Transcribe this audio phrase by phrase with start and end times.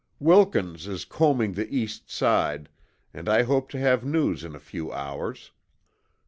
[0.19, 2.69] Wilkins is combing the East Side
[3.13, 5.51] and I hope to have news in a few hours.